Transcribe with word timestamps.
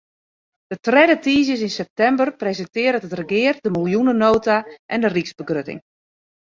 De 0.71 0.77
tredde 0.87 1.15
tiisdeis 1.25 1.63
yn 1.67 1.73
septimber 1.79 2.29
presintearret 2.41 3.05
it 3.07 3.15
regear 3.21 3.55
de 3.63 3.69
miljoenenota 3.77 4.57
en 4.93 4.99
de 5.03 5.09
ryksbegrutting. 5.15 5.79